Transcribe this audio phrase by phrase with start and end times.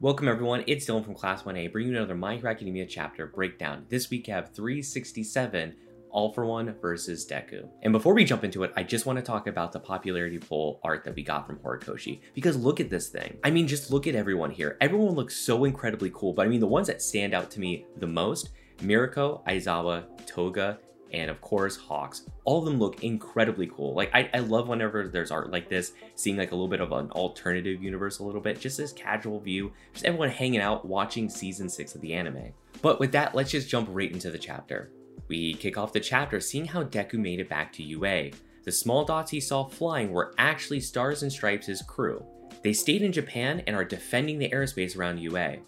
[0.00, 3.84] Welcome everyone, it's Dylan from Class 1A, bringing you another Hero Academia chapter breakdown.
[3.88, 5.74] This week I have 367,
[6.10, 7.68] All for One versus Deku.
[7.82, 10.78] And before we jump into it, I just want to talk about the popularity poll
[10.84, 12.20] art that we got from Horikoshi.
[12.32, 13.38] Because look at this thing.
[13.42, 14.76] I mean, just look at everyone here.
[14.80, 17.84] Everyone looks so incredibly cool, but I mean, the ones that stand out to me
[17.96, 20.78] the most, Mirko, Aizawa, Toga,
[21.12, 22.22] and of course Hawks.
[22.44, 23.94] All of them look incredibly cool.
[23.94, 26.92] Like I, I love whenever there's art like this, seeing like a little bit of
[26.92, 31.28] an alternative universe a little bit, just this casual view, just everyone hanging out watching
[31.28, 32.52] season six of the anime.
[32.82, 34.90] But with that, let's just jump right into the chapter.
[35.28, 38.30] We kick off the chapter seeing how Deku made it back to UA.
[38.64, 42.24] The small dots he saw flying were actually Stars and Stripes' crew.
[42.62, 45.58] They stayed in Japan and are defending the airspace around UA.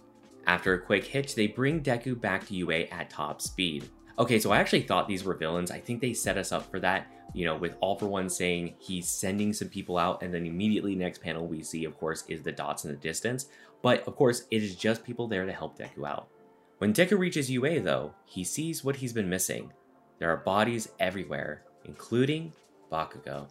[0.46, 3.88] After a quick hitch, they bring Deku back to UA at top speed.
[4.20, 5.70] Okay, so I actually thought these were villains.
[5.70, 8.74] I think they set us up for that, you know, with All for One saying
[8.79, 12.43] he's sending some people out, and then immediately next panel we see, of course, is
[12.43, 13.46] the dots in the distance.
[13.80, 16.29] But of course, it is just people there to help Deku out.
[16.77, 19.73] When Deku reaches UA, though, he sees what he's been missing.
[20.18, 22.52] There are bodies everywhere, including
[22.93, 23.48] Bakugo.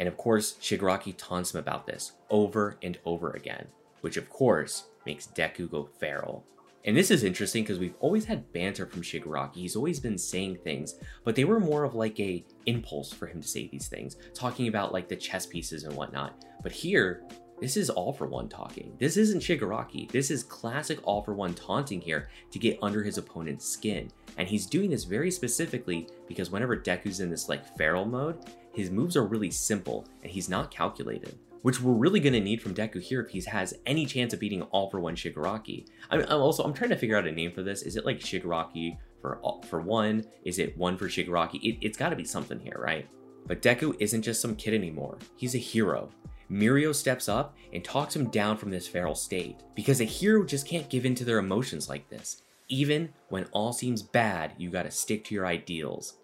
[0.00, 3.68] And of course, Shigaraki taunts him about this over and over again,
[4.00, 6.44] which of course makes Deku go feral.
[6.84, 9.56] And this is interesting because we've always had banter from Shigaraki.
[9.56, 13.40] He's always been saying things, but they were more of like a impulse for him
[13.40, 16.44] to say these things, talking about like the chess pieces and whatnot.
[16.62, 17.22] But here,
[17.60, 18.96] this is all for one talking.
[18.98, 20.10] This isn't Shigaraki.
[20.10, 24.10] This is classic all for one taunting here to get under his opponent's skin.
[24.36, 28.38] And he's doing this very specifically because whenever Deku's in this like feral mode,
[28.74, 32.60] his moves are really simple and he's not calculated which we're really going to need
[32.60, 35.86] from Deku here if he has any chance of beating All for One Shigaraki.
[36.10, 37.82] I'm, I'm, also I'm trying to figure out a name for this.
[37.82, 40.24] Is it like Shigaraki for all, for one?
[40.44, 41.62] Is it one for Shigaraki?
[41.62, 43.08] It, it's got to be something here, right?
[43.46, 45.18] But Deku isn't just some kid anymore.
[45.36, 46.10] He's a hero.
[46.50, 50.68] Mirio steps up and talks him down from this feral state because a hero just
[50.68, 52.42] can't give in to their emotions like this.
[52.68, 56.18] Even when all seems bad, you gotta stick to your ideals.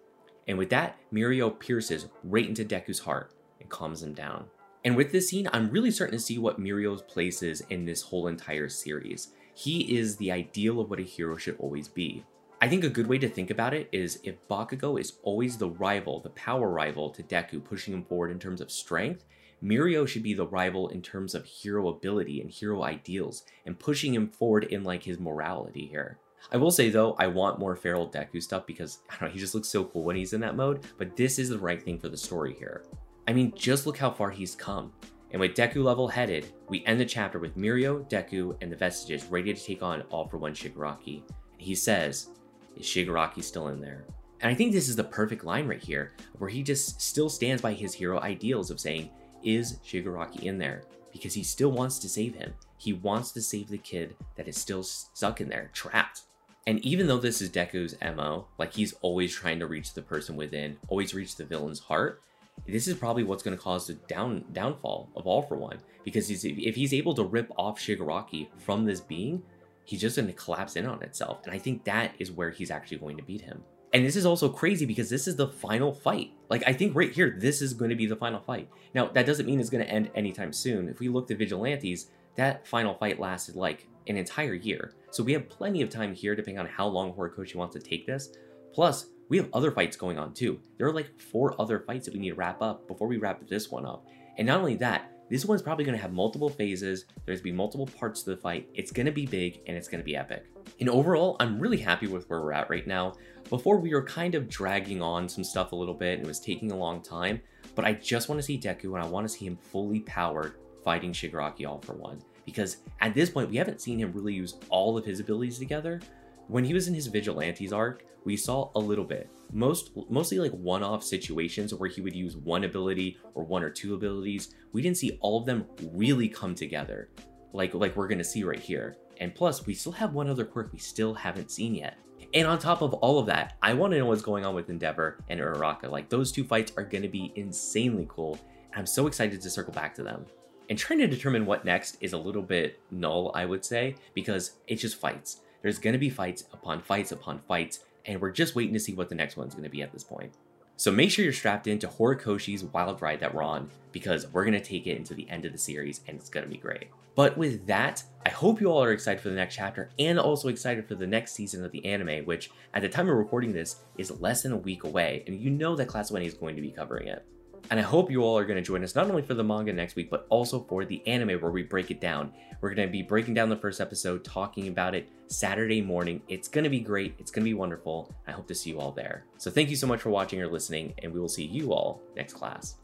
[0.47, 4.45] And with that, Mirio pierces right into Deku's heart and calms him down.
[4.85, 8.01] And with this scene, I'm really starting to see what Mirio's place is in this
[8.01, 9.29] whole entire series.
[9.53, 12.23] He is the ideal of what a hero should always be.
[12.61, 15.69] I think a good way to think about it is if Bakugo is always the
[15.69, 19.25] rival, the power rival to Deku, pushing him forward in terms of strength,
[19.61, 24.13] Mirio should be the rival in terms of hero ability and hero ideals, and pushing
[24.13, 26.17] him forward in like his morality here.
[26.51, 29.39] I will say though, I want more Feral Deku stuff because I don't know, he
[29.39, 31.99] just looks so cool when he's in that mode, but this is the right thing
[31.99, 32.83] for the story here.
[33.29, 34.91] I mean, just look how far he's come.
[35.29, 39.25] And with Deku level headed, we end the chapter with Mirio, Deku, and the Vestiges
[39.25, 41.21] ready to take on All for One Shigaraki.
[41.27, 42.29] And he says,
[42.75, 44.07] Is Shigaraki still in there?
[44.41, 47.61] And I think this is the perfect line right here, where he just still stands
[47.61, 49.11] by his hero ideals of saying,
[49.43, 50.81] Is Shigaraki in there?
[51.13, 52.55] Because he still wants to save him.
[52.77, 56.21] He wants to save the kid that is still stuck in there, trapped.
[56.65, 60.35] And even though this is Deku's MO, like he's always trying to reach the person
[60.35, 62.23] within, always reach the villain's heart,
[62.67, 66.27] this is probably what's going to cause the down downfall of All for One because
[66.27, 69.41] he's, if he's able to rip off Shigaraki from this being,
[69.85, 71.41] he's just going to collapse in on itself.
[71.45, 73.63] And I think that is where he's actually going to beat him.
[73.91, 76.31] And this is also crazy because this is the final fight.
[76.49, 78.69] Like, I think right here, this is going to be the final fight.
[78.93, 80.89] Now, that doesn't mean it's going to end anytime soon.
[80.89, 84.93] If we look at Vigilantes, that final fight lasted like an entire year.
[85.09, 88.05] So we have plenty of time here, depending on how long Horikoshi wants to take
[88.05, 88.29] this.
[88.73, 90.59] Plus, we have other fights going on too.
[90.77, 93.47] There are like four other fights that we need to wrap up before we wrap
[93.47, 94.05] this one up.
[94.37, 97.05] And not only that, this one's probably to have multiple phases.
[97.25, 98.67] There's to be multiple parts to the fight.
[98.73, 100.47] It's to be big and it's to be epic.
[100.79, 103.13] And overall, I'm really happy with where we're at right now.
[103.49, 106.39] Before we were kind of dragging on some stuff a little bit and it was
[106.39, 107.41] taking a long time,
[107.75, 110.55] but I just want to see Deku and I want to see him fully powered
[110.83, 112.19] fighting Shigaraki all for one.
[112.45, 116.01] Because at this point, we haven't seen him really use all of his abilities together,
[116.49, 119.29] when he was in his Vigilantes arc, we saw a little bit.
[119.53, 123.93] Most mostly like one-off situations where he would use one ability or one or two
[123.93, 124.55] abilities.
[124.73, 127.09] We didn't see all of them really come together.
[127.53, 128.97] Like like we're gonna see right here.
[129.19, 131.97] And plus, we still have one other quirk we still haven't seen yet.
[132.33, 134.69] And on top of all of that, I want to know what's going on with
[134.69, 135.89] Endeavor and Uraraka.
[135.89, 138.39] Like those two fights are to be insanely cool.
[138.75, 140.25] I'm so excited to circle back to them.
[140.69, 144.57] And trying to determine what next is a little bit null, I would say, because
[144.67, 145.41] it's just fights.
[145.61, 148.93] There's going to be fights upon fights upon fights, and we're just waiting to see
[148.93, 150.33] what the next one's going to be at this point.
[150.79, 154.53] So make sure you're strapped into Horikoshi's wild ride that we're on because we're going
[154.57, 156.87] to take it into the end of the series and it's going to be great.
[157.15, 160.47] But with that, I hope you all are excited for the next chapter and also
[160.47, 163.81] excited for the next season of the anime, which at the time of recording this
[163.97, 166.61] is less than a week away, and you know that Class 1A is going to
[166.61, 167.25] be covering it.
[167.71, 169.71] And I hope you all are going to join us not only for the manga
[169.71, 172.33] next week, but also for the anime where we break it down.
[172.61, 176.21] We're going to be breaking down the first episode, talking about it Saturday morning.
[176.27, 177.15] It's going to be great.
[177.19, 178.13] It's going to be wonderful.
[178.27, 179.25] I hope to see you all there.
[179.37, 182.01] So thank you so much for watching or listening, and we will see you all
[182.15, 182.75] next class.